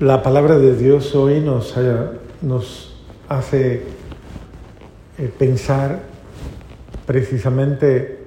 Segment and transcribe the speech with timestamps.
[0.00, 1.74] La palabra de Dios hoy nos,
[2.40, 2.96] nos
[3.28, 3.82] hace
[5.18, 6.00] eh, pensar
[7.04, 8.18] precisamente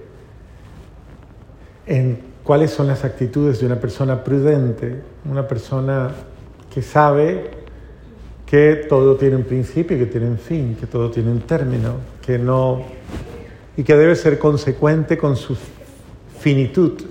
[1.87, 6.11] en cuáles son las actitudes de una persona prudente, una persona
[6.71, 7.49] que sabe
[8.45, 12.37] que todo tiene un principio que tiene un fin, que todo tiene un término, que
[12.37, 12.83] no
[13.75, 15.57] y que debe ser consecuente con su
[16.37, 17.01] finitud.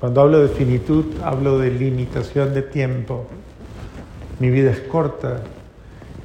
[0.00, 3.26] Cuando hablo de finitud, hablo de limitación de tiempo
[4.38, 5.40] mi vida es corta.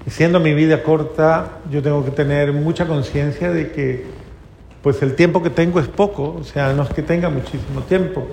[0.05, 4.05] Y siendo mi vida corta, yo tengo que tener mucha conciencia de que
[4.81, 8.27] pues el tiempo que tengo es poco, o sea, no es que tenga muchísimo tiempo.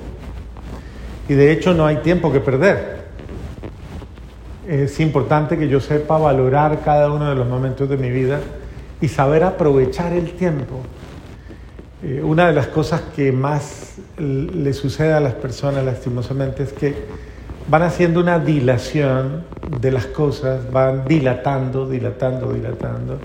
[1.29, 2.99] Y de hecho no hay tiempo que perder.
[4.67, 8.41] Es importante que yo sepa valorar cada uno de los momentos de mi vida
[9.01, 10.81] y saber aprovechar el tiempo.
[12.03, 16.95] Eh, una de las cosas que más le sucede a las personas lastimosamente es que
[17.69, 19.45] van haciendo una dilación
[19.81, 23.19] de las cosas, van dilatando, dilatando, dilatando,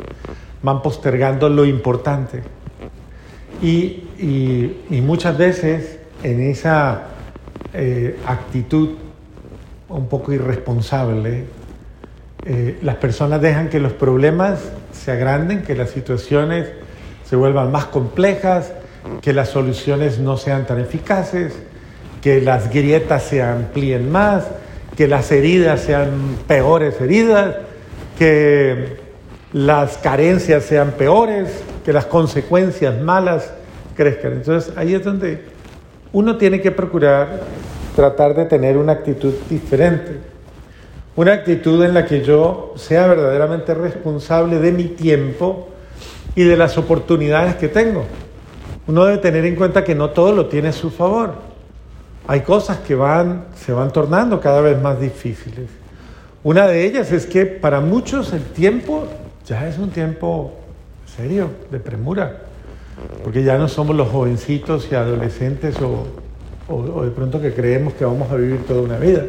[0.62, 2.44] van postergando lo importante.
[3.62, 4.04] Y,
[5.02, 7.04] muchas veces en esa
[7.74, 8.90] eh, actitud
[9.90, 11.46] un poco irresponsable,
[12.46, 14.60] eh, las personas dejan que los problemas
[14.92, 16.70] se agranden, que las situaciones
[17.26, 18.74] se vuelvan más complejas,
[19.22, 21.54] que las soluciones no sean tan eficaces,
[22.24, 24.46] que las grietas se amplíen más,
[24.96, 27.58] que las heridas sean peores heridas,
[28.18, 28.96] que
[29.52, 31.50] las carencias sean peores,
[31.84, 33.52] que las consecuencias malas
[33.98, 34.32] crezcan.
[34.32, 35.42] Entonces ahí es donde
[36.14, 37.42] uno tiene que procurar
[37.94, 40.20] tratar de tener una actitud diferente,
[41.18, 45.68] una actitud en la que yo sea verdaderamente responsable de mi tiempo
[46.36, 48.06] y de las oportunidades que tengo.
[48.88, 51.53] Uno debe tener en cuenta que no todo lo tiene a su favor
[52.28, 55.70] hay cosas que van, se van tornando cada vez más difíciles.
[56.44, 59.08] Una de ellas es que para muchos el tiempo
[59.46, 60.54] ya es un tiempo
[61.18, 62.42] serio, de premura,
[63.24, 66.06] porque ya no somos los jovencitos y adolescentes o,
[66.74, 69.26] o, de pronto que creemos que vamos a vivir toda una vida,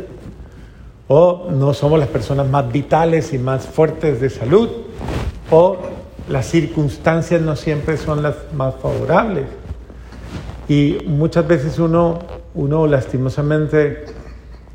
[1.09, 4.69] o no somos las personas más vitales y más fuertes de salud,
[5.51, 5.77] o
[6.29, 9.45] las circunstancias no siempre son las más favorables.
[10.69, 12.21] Y muchas veces uno
[12.55, 14.05] uno lastimosamente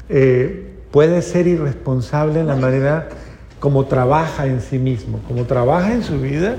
[0.10, 3.10] eh, puede ser irresponsable en la manera
[3.60, 6.56] como trabaja en sí mismo, como trabaja en su vida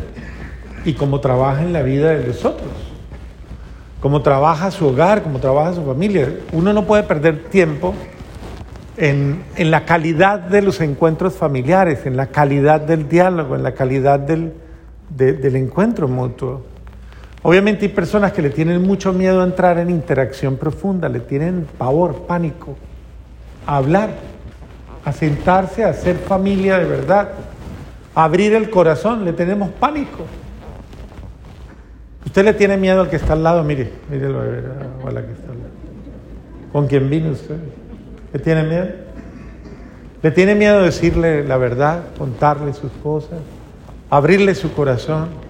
[0.85, 2.71] y como trabaja en la vida de los otros,
[4.01, 6.29] como trabaja su hogar, como trabaja su familia.
[6.53, 7.95] Uno no puede perder tiempo
[8.97, 14.21] en, la calidad de los encuentros familiares, en la calidad del diálogo, en la calidad
[14.21, 16.70] del encuentro mutuo.
[17.43, 21.67] Obviamente hay personas que le tienen mucho miedo a entrar en interacción profunda, le tienen
[21.79, 22.77] pavor, pánico,
[23.67, 24.11] a hablar,
[25.05, 27.31] a sentarse, a hacer familia de verdad,
[28.15, 30.27] a abrir el corazón, le tenemos pánico.
[32.27, 35.51] Usted le tiene miedo al que está al lado, mire, mírelo a la que está
[35.51, 35.71] al lado.
[36.73, 37.57] ¿Con quién vino usted?
[38.33, 38.87] ¿Le tiene miedo?
[40.23, 43.39] ¿Le tiene miedo decirle la verdad, contarle sus cosas,
[44.11, 45.50] abrirle su corazón?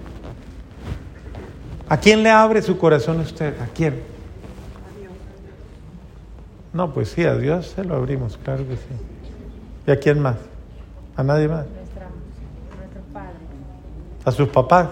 [1.91, 3.53] ¿A quién le abre su corazón usted?
[3.59, 3.95] ¿A quién?
[3.95, 5.11] A Dios.
[6.71, 8.95] No, pues sí, a Dios se lo abrimos, claro que sí.
[9.85, 10.37] ¿Y a quién más?
[11.17, 11.65] ¿A nadie más?
[11.65, 13.33] nuestro padre.
[14.23, 14.87] ¿A sus papás?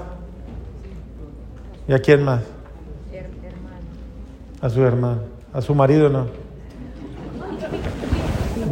[1.87, 2.41] ¿Y a quién más?
[4.61, 5.21] A su hermano.
[5.53, 6.27] ¿A su marido no?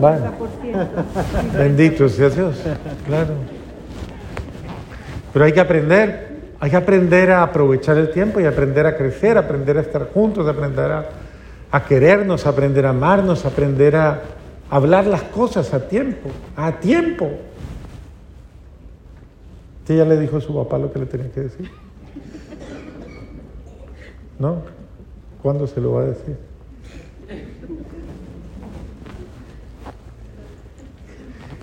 [0.01, 0.33] Bueno.
[1.57, 2.57] Bendito sea Dios,
[3.05, 3.35] claro.
[5.31, 6.26] Pero hay que aprender
[6.59, 10.47] hay que aprender a aprovechar el tiempo y aprender a crecer, aprender a estar juntos,
[10.47, 10.91] aprender
[11.71, 14.21] a, querernos, aprender a amarnos, aprender a
[14.69, 17.29] hablar las cosas a tiempo, a tiempo.
[19.81, 21.69] ¿Usted ya le dijo a su papá lo que le tenía que decir?
[24.39, 24.63] ¿No?
[25.43, 26.37] ¿Cuándo se lo va a decir?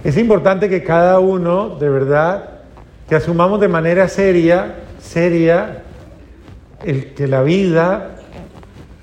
[0.05, 2.61] Es importante que cada uno, de verdad,
[3.09, 5.83] que asumamos de manera seria seria
[6.83, 8.17] el que la vida,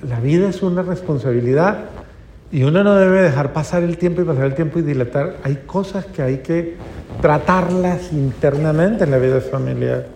[0.07, 1.85] la vida es una responsabilidad
[2.51, 5.37] y uno no debe dejar pasar el tiempo y pasar el tiempo y dilatar.
[5.43, 6.75] Hay cosas que hay que
[7.21, 10.07] tratarlas internamente en la vida familiar.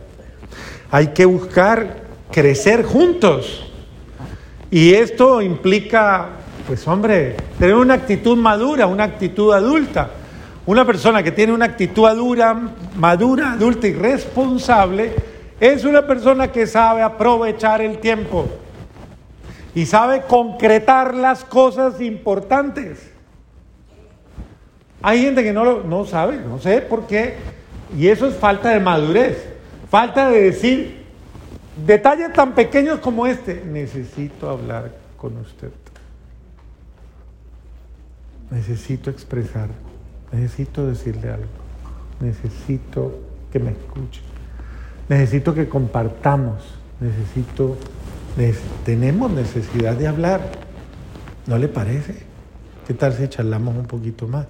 [0.92, 3.72] Hay que buscar crecer juntos.
[4.70, 6.30] Y esto implica,
[6.68, 10.10] pues hombre, tener una actitud madura, una actitud adulta.
[10.66, 12.60] Una persona que tiene una actitud madura,
[12.98, 15.14] madura, adulta y responsable,
[15.60, 18.48] es una persona que sabe aprovechar el tiempo
[19.74, 23.12] y sabe concretar las cosas importantes.
[25.02, 27.36] Hay gente que no, lo, no sabe, no sé por qué,
[27.96, 29.46] y eso es falta de madurez,
[29.90, 31.06] falta de decir
[31.86, 35.72] detalles tan pequeños como este, necesito hablar con usted,
[38.50, 39.70] necesito expresar,
[40.32, 41.48] necesito decirle algo,
[42.20, 43.20] necesito
[43.52, 44.22] que me escuche,
[45.10, 46.64] necesito que compartamos,
[47.00, 47.78] necesito,
[48.84, 50.42] tenemos necesidad de hablar,
[51.48, 52.16] ¿no le parece?
[52.88, 54.46] ¿Qué tal si charlamos un poquito más?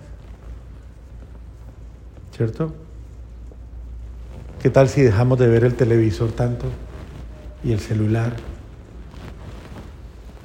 [2.36, 2.74] ¿Cierto?
[4.62, 6.66] ¿Qué tal si dejamos de ver el televisor tanto
[7.63, 8.34] y el celular?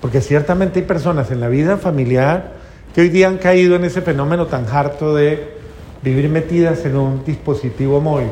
[0.00, 2.52] Porque ciertamente hay personas en la vida familiar
[2.94, 5.56] que hoy día han caído en ese fenómeno tan harto de
[6.02, 8.30] vivir metidas en un dispositivo móvil,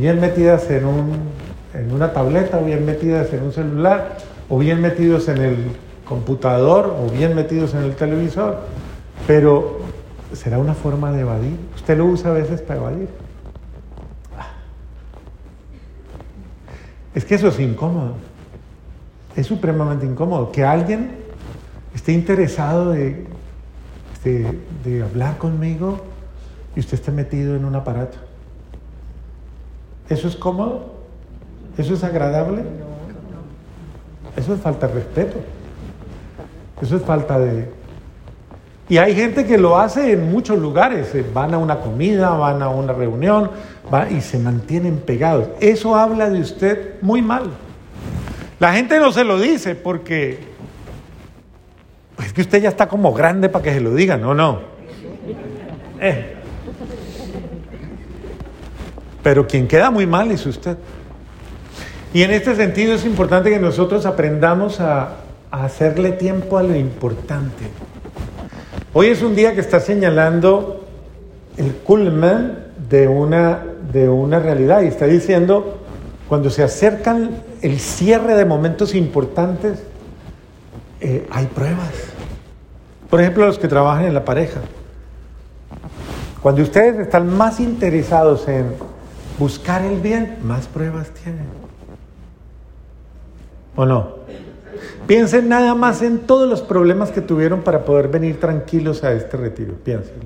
[0.00, 1.12] bien metidas en, un,
[1.74, 4.16] en una tableta, o bien metidas en un celular,
[4.48, 5.56] o bien metidos en el
[6.06, 8.60] computador, o bien metidos en el televisor,
[9.26, 9.80] pero
[10.32, 11.54] ¿será una forma de evadir?
[11.74, 13.08] Usted lo usa a veces para evadir.
[17.14, 18.14] Es que eso es incómodo.
[19.36, 20.50] Es supremamente incómodo.
[20.50, 21.10] Que alguien
[21.94, 23.26] esté interesado de,
[24.24, 26.00] de, hablar conmigo
[26.74, 28.29] y usted esté metido en un aparato.
[30.10, 30.86] ¿Eso es cómodo?
[31.78, 32.62] ¿Eso es agradable?
[34.36, 35.38] Eso es falta de respeto.
[36.82, 37.70] Eso es falta de...
[38.88, 41.14] Y hay gente que lo hace en muchos lugares.
[41.32, 43.50] Van a una comida, van a una reunión,
[44.10, 45.48] y se mantienen pegados.
[45.60, 47.50] Eso habla de usted muy mal.
[48.58, 50.40] La gente no se lo dice porque
[52.16, 54.34] pues es que usted ya está como grande para que se lo digan, ¿no?
[54.34, 54.58] No.
[56.00, 56.39] Eh.
[59.22, 60.76] Pero quien queda muy mal es usted.
[62.12, 65.16] Y en este sentido es importante que nosotros aprendamos a,
[65.50, 67.64] hacerle tiempo a lo importante.
[68.92, 70.86] Hoy es un día que está señalando
[71.56, 72.56] el culmen
[72.88, 75.78] de una de una realidad y está diciendo,
[76.28, 79.82] cuando se acercan el cierre de momentos importantes,
[81.00, 81.90] eh, hay pruebas.
[83.08, 84.60] Por ejemplo, los que trabajan en la pareja.
[86.40, 88.74] Cuando ustedes están más interesados en
[89.40, 91.46] buscar el bien, más pruebas tienen.
[93.74, 94.20] ¿O no?
[95.06, 99.38] Piensen nada más en todos los problemas que tuvieron para poder venir tranquilos a este
[99.38, 99.74] retiro.
[99.82, 100.20] Piensen.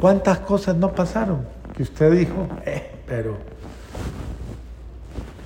[0.00, 1.40] ¿Cuántas cosas no pasaron?
[1.76, 3.36] Que usted dijo, eh, pero...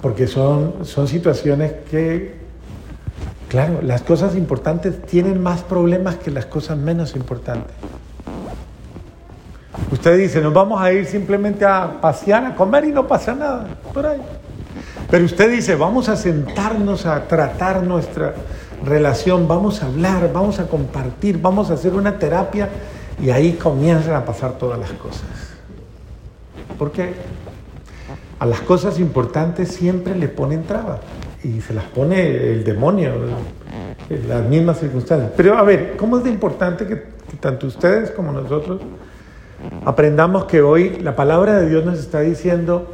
[0.00, 2.36] Porque son, son situaciones que,
[3.48, 7.74] claro, las cosas importantes tienen más problemas que las cosas menos importantes.
[10.06, 13.66] Usted dice, nos vamos a ir simplemente a pasear, a comer y no pasa nada,
[13.92, 14.22] por ahí.
[15.10, 18.32] Pero usted dice, vamos a sentarnos a tratar nuestra
[18.84, 22.68] relación, vamos a hablar, vamos a compartir, vamos a hacer una terapia
[23.20, 25.26] y ahí comienzan a pasar todas las cosas.
[26.78, 27.12] ¿Por qué?
[28.38, 31.00] A las cosas importantes siempre le ponen trabas
[31.42, 33.12] y se las pone el demonio
[34.08, 35.32] en las mismas circunstancias.
[35.36, 36.94] Pero a ver, ¿cómo es de importante que,
[37.40, 38.80] tanto ustedes como nosotros
[39.84, 42.92] aprendamos que hoy la palabra de Dios nos está diciendo,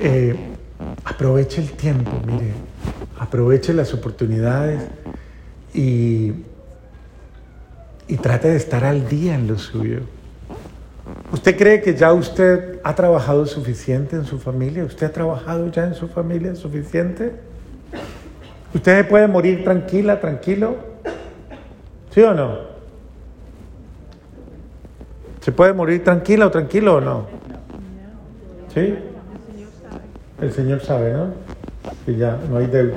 [0.00, 0.36] eh,
[1.04, 2.52] aproveche el tiempo, mire,
[3.18, 4.82] aproveche las oportunidades
[5.74, 6.32] y
[8.08, 10.00] y trate de estar al día en lo suyo.
[11.32, 14.84] ¿Usted cree que ya usted ha trabajado suficiente en su familia?
[14.84, 17.32] ¿Usted ha trabajado ya en su familia suficiente?
[18.74, 20.76] ¿Usted puede morir tranquila, tranquilo?
[22.10, 22.75] ¿Sí o no?
[25.46, 27.26] ¿Se puede morir tranquila o tranquilo o no?
[28.74, 28.96] ¿Sí?
[30.40, 31.28] El Señor sabe, ¿no?
[32.04, 32.96] Que ya no hay deuda.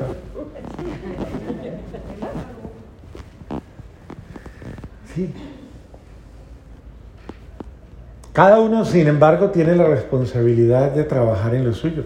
[8.33, 12.03] Cada uno, sin embargo, tiene la responsabilidad de trabajar en lo suyo.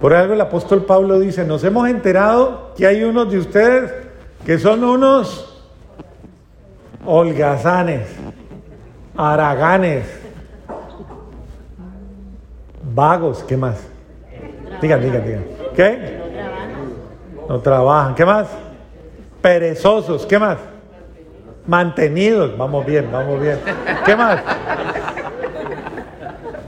[0.00, 3.92] Por algo el apóstol Pablo dice, nos hemos enterado que hay unos de ustedes
[4.46, 5.62] que son unos
[7.04, 8.08] holgazanes,
[9.16, 10.06] araganes,
[12.94, 13.86] vagos, ¿qué más?
[14.80, 15.44] Digan, digan, digan.
[15.74, 16.20] ¿Qué?
[17.48, 18.14] No trabajan.
[18.14, 18.48] ¿Qué más?
[19.40, 20.58] Perezosos, ¿qué más?
[21.66, 23.58] Mantenidos, vamos bien, vamos bien.
[24.04, 24.40] ¿Qué más?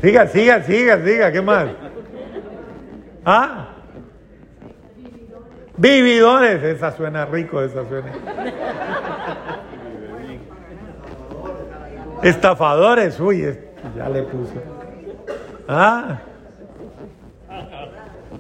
[0.00, 1.66] Siga, siga, siga, siga, ¿qué más?
[3.24, 3.68] ¿Ah?
[5.76, 8.12] Vividores, esa suena rico, esa suena.
[12.22, 13.56] Estafadores, uy,
[13.96, 14.54] ya le puse.
[15.68, 16.18] ¿Ah?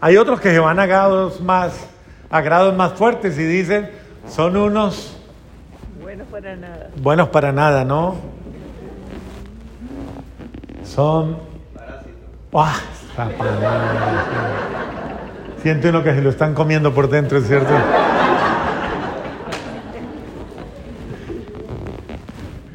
[0.00, 1.88] Hay otros que se van a grados más,
[2.30, 3.90] a grados más fuertes y dicen,
[4.28, 5.16] son unos
[6.00, 6.90] Buenos para nada.
[6.96, 8.16] Buenos para nada, ¿no?
[10.84, 11.36] Son...
[12.54, 12.76] ¡Ah!
[15.62, 17.74] Siente uno que se lo están comiendo por dentro, ¿es cierto?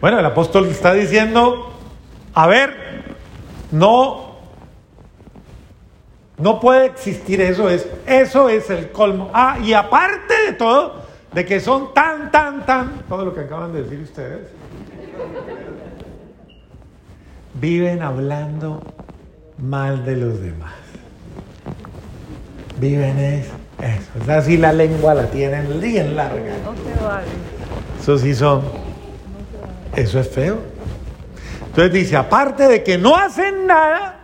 [0.02, 1.72] Bueno, el apóstol está diciendo,
[2.34, 2.74] a ver,
[3.72, 4.32] no,
[6.40, 9.30] no puede existir eso, es, eso es el colmo.
[9.32, 13.74] Ah, y aparte de todo, de que son tan, tan, tan, todo lo que acaban
[13.74, 14.48] de decir ustedes,
[17.54, 18.82] viven hablando
[19.60, 20.74] mal de los demás.
[22.80, 23.46] Viven es
[23.80, 24.32] eso.
[24.32, 26.56] así la lengua la tienen bien larga.
[26.66, 27.28] No se vale.
[28.00, 28.81] Eso sí son.
[29.96, 30.60] Eso es feo.
[31.68, 34.20] Entonces dice, aparte de que no hacen nada,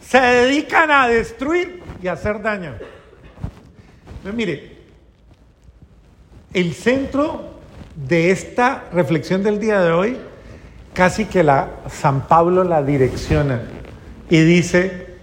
[0.00, 2.74] se dedican a destruir y a hacer daño.
[4.08, 4.76] Entonces, mire,
[6.52, 7.56] el centro
[7.94, 10.16] de esta reflexión del día de hoy,
[10.92, 13.62] casi que la San Pablo la direcciona
[14.28, 15.16] y dice,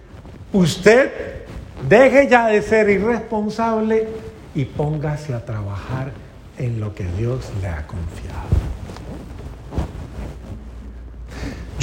[0.51, 1.43] usted
[1.87, 4.07] deje ya de ser irresponsable
[4.55, 6.11] y póngase a trabajar
[6.57, 8.63] en lo que Dios le ha confiado.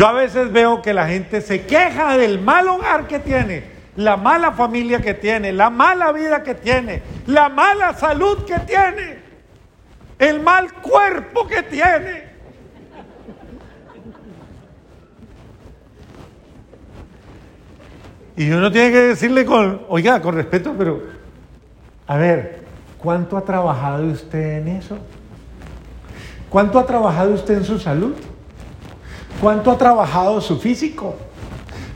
[0.01, 3.65] Yo a veces veo que la gente se queja del mal hogar que tiene,
[3.97, 9.19] la mala familia que tiene, la mala vida que tiene, la mala salud que tiene,
[10.19, 12.25] el mal cuerpo que tiene.
[18.39, 21.03] Y uno tiene que decirle con, oiga, con respeto, pero,
[22.07, 22.61] a ver,
[22.97, 24.97] ¿cuánto ha trabajado usted en eso?
[26.49, 28.15] ¿Cuánto ha trabajado usted en su salud?
[29.41, 31.17] ¿Cuánto ha trabajado su físico?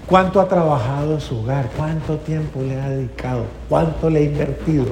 [0.07, 1.69] ¿Cuánto ha trabajado su hogar?
[1.77, 3.45] ¿Cuánto tiempo le ha dedicado?
[3.69, 4.87] ¿Cuánto le ha invertido?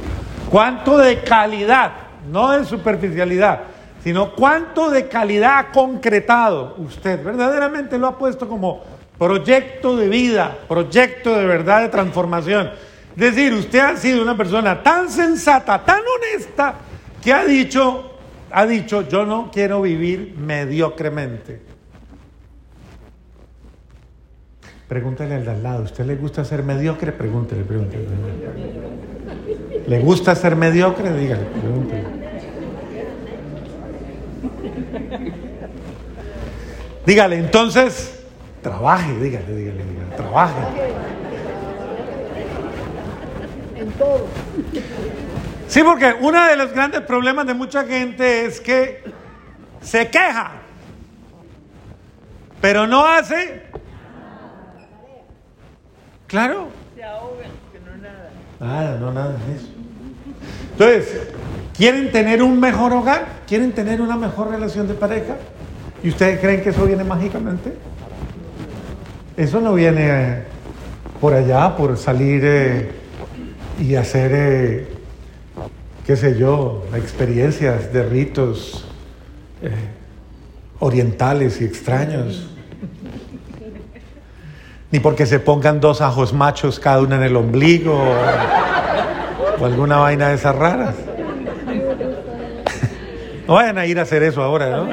[0.51, 1.93] ¿Cuánto de calidad?
[2.31, 3.61] No de superficialidad,
[4.05, 7.25] sino cuánto de calidad ha concretado usted.
[7.25, 8.83] Verdaderamente lo ha puesto como
[9.19, 12.71] proyecto de vida, proyecto de verdad de transformación.
[13.17, 16.75] Es decir, usted ha sido una persona tan sensata, tan honesta,
[17.23, 18.19] que ha dicho,
[18.51, 21.72] ha dicho, yo no quiero vivir mediocremente.
[24.93, 27.13] Pregúntale al de al lado, ¿usted le gusta ser mediocre?
[27.13, 28.05] Pregúntele, pregúntele.
[29.87, 31.11] ¿Le gusta ser mediocre?
[31.15, 32.05] Dígale, pregúntele.
[37.07, 38.23] Dígale, entonces,
[38.61, 40.61] trabaje, dígale, dígale, dígale, trabaje.
[43.77, 44.27] En todo.
[45.69, 49.03] Sí, porque uno de los grandes problemas de mucha gente es que
[49.81, 50.51] se queja,
[52.61, 53.72] pero no hace
[56.33, 56.69] Claro.
[56.97, 58.31] Se ahogan, que no nada.
[58.59, 59.69] Nada, no nada de eso.
[60.73, 61.29] Entonces,
[61.77, 63.43] ¿quieren tener un mejor hogar?
[63.47, 65.37] ¿Quieren tener una mejor relación de pareja?
[66.03, 67.75] ¿Y ustedes creen que eso viene mágicamente?
[69.37, 70.43] Eso no viene eh,
[71.21, 72.91] por allá, por salir eh,
[73.79, 74.89] y hacer, eh,
[76.07, 78.87] qué sé yo, experiencias de ritos
[80.81, 82.52] orientales y extraños
[84.93, 87.99] ni porque se pongan dos ajos machos cada uno en el ombligo
[89.59, 90.95] o, alguna vaina de esas raras.
[93.49, 94.89] No vayan a ir a hacer eso ahora, ¿no?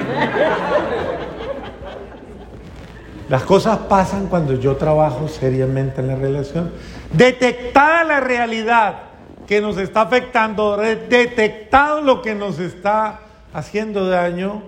[3.28, 6.72] Las cosas pasan cuando yo trabajo seriamente en la relación.
[7.12, 9.00] Detectada la realidad
[9.48, 13.20] que nos está afectando, detectado lo que nos está
[13.54, 14.64] haciendo daño,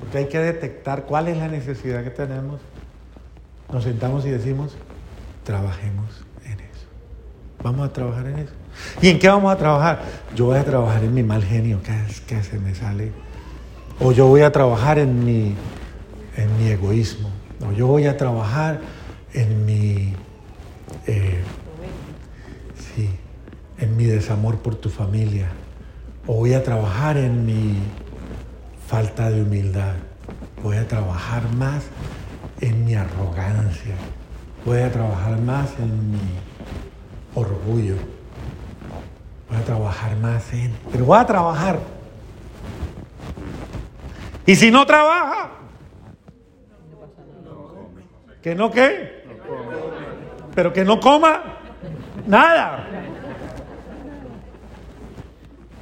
[0.00, 2.60] porque hay que detectar cuál es la necesidad que tenemos
[3.72, 4.76] nos sentamos y decimos,
[5.44, 6.86] trabajemos en eso.
[7.62, 8.52] Vamos a trabajar en eso.
[9.00, 10.02] ¿Y en qué vamos a trabajar?
[10.36, 13.12] Yo voy a trabajar en mi mal genio, que es que se me sale.
[13.98, 15.54] O yo voy a trabajar en mi,
[16.36, 17.30] en mi egoísmo.
[17.66, 18.80] O yo voy a trabajar
[19.32, 20.14] en mi,
[21.06, 21.42] eh,
[22.94, 23.08] sí,
[23.78, 25.48] en mi desamor por tu familia.
[26.26, 27.78] O voy a trabajar en mi
[28.86, 29.94] falta de humildad.
[30.62, 31.84] Voy a trabajar más
[32.62, 33.94] en mi arrogancia,
[34.64, 36.20] voy a trabajar más en mi
[37.34, 37.96] orgullo,
[39.48, 40.72] voy a trabajar más en...
[40.92, 41.80] Pero voy a trabajar.
[44.46, 45.50] Y si no trabaja,
[48.40, 49.24] que no qué,
[50.54, 51.58] pero que no coma
[52.28, 52.86] nada.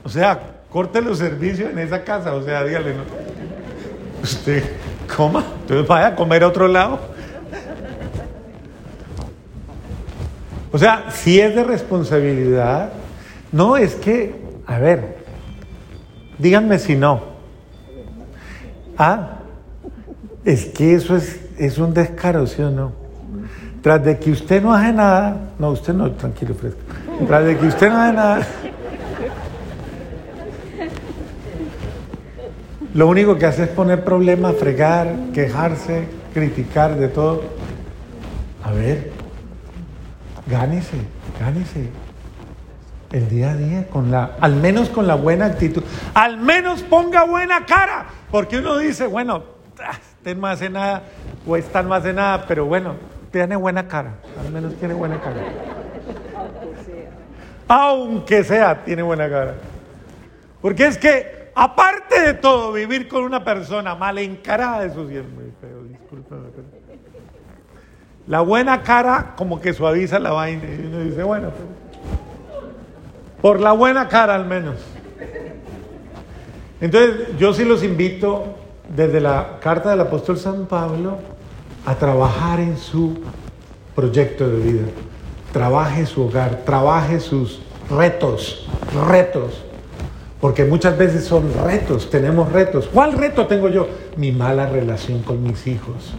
[0.02, 3.02] O sea, corte los servicios en esa casa, o sea, dígale, ¿no?
[4.22, 4.64] Usted
[5.16, 6.98] coma, entonces vaya a comer a otro lado.
[10.72, 12.90] O sea, si es de responsabilidad,
[13.50, 15.18] no es que, a ver,
[16.38, 17.20] díganme si no.
[18.96, 19.38] ¿Ah?
[20.44, 22.92] Es que eso es, es un descaro, ¿sí o no?
[23.82, 26.80] Tras de que usted no hace nada, no, usted no, tranquilo, fresco.
[27.26, 28.46] Tras de que usted no hace nada,
[32.94, 37.42] lo único que hace es poner problemas, fregar, quejarse, criticar de todo.
[38.62, 39.12] A ver,
[40.46, 40.96] gánese,
[41.38, 41.88] gánese
[43.12, 45.82] el día a día, con la, al menos con la buena actitud.
[46.14, 49.42] Al menos ponga buena cara, porque uno dice, bueno,
[50.18, 51.02] usted no hace nada
[51.46, 52.94] o esta no hace nada, pero bueno,
[53.30, 55.40] tiene buena cara, al menos tiene buena cara.
[57.68, 59.54] Aunque sea, tiene buena cara.
[60.60, 65.28] Porque es que, aparte de todo, vivir con una persona mal encarada, eso sí es
[65.28, 66.48] muy feo, discúlpeme.
[68.26, 71.80] La buena cara como que suaviza la vaina y uno dice, bueno, pero
[73.40, 74.76] por la buena cara al menos.
[76.80, 78.54] Entonces, yo sí los invito
[78.88, 81.18] desde la carta del apóstol San Pablo
[81.86, 83.20] a trabajar en su
[83.94, 84.82] proyecto de vida.
[85.52, 88.68] Trabaje su hogar, trabaje sus retos,
[89.08, 89.64] retos.
[90.40, 92.88] Porque muchas veces son retos, tenemos retos.
[92.92, 93.88] ¿Cuál reto tengo yo?
[94.16, 96.14] Mi mala relación con mis hijos.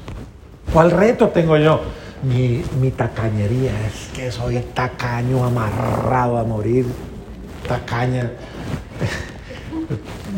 [0.71, 1.81] ¿Cuál reto tengo yo?
[2.23, 3.71] Mi, mi tacañería.
[3.87, 6.85] Es que soy tacaño amarrado a morir
[7.67, 8.31] tacaña.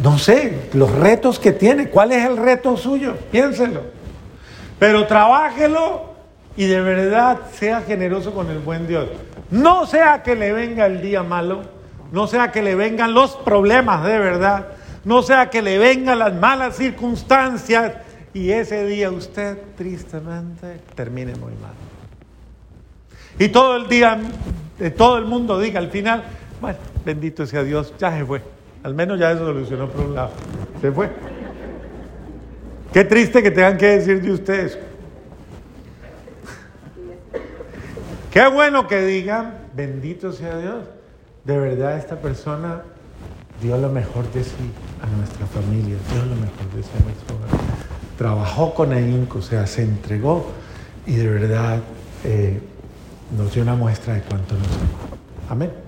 [0.02, 1.88] No sé, los retos que tiene.
[1.88, 3.16] ¿Cuál es el reto suyo?
[3.32, 3.82] Piénselo.
[4.78, 6.14] Pero trabájelo
[6.58, 9.08] y de verdad sea generoso con el buen Dios.
[9.50, 11.62] No sea que le venga el día malo,
[12.14, 14.68] no sea que le vengan los problemas de verdad,
[15.04, 17.94] no sea que le vengan las malas circunstancias
[18.36, 21.74] y ese día usted tristemente termine muy mal.
[23.40, 24.20] Y todo el día,
[24.96, 26.24] todo el mundo diga al final,
[26.62, 28.44] bueno, bendito sea Dios, ya se fue.
[28.84, 30.30] Al menos ya eso solucionó por un lado.
[30.82, 31.10] Se fue.
[32.94, 34.78] Qué triste que tengan que decir de ustedes.
[38.30, 40.86] Qué bueno que digan, bendito sea Dios.
[41.46, 42.84] De verdad esta persona
[43.62, 47.36] dio lo mejor de sí a nuestra familia, dio lo mejor de sí a nuestro
[47.36, 47.50] hogar.
[48.18, 50.46] Trabajó con ahínco, o sea, se entregó
[51.06, 51.80] y de verdad
[52.24, 52.62] eh,
[53.38, 55.18] nos dio una muestra de cuánto nos amó.
[55.50, 55.83] Amén.